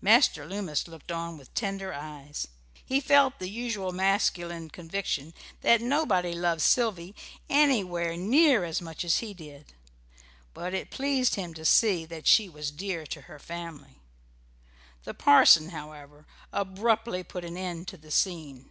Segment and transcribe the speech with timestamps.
[0.00, 2.48] Master Loomis looked on with tender eyes.
[2.86, 7.14] He felt the usual masculine conviction that nobody loved Sylvy
[7.50, 9.74] anywhere near as much as he did;
[10.54, 13.98] but it pleased him to see that she was dear to her family.
[15.04, 18.70] The parson, however, abruptly put an end to the scene.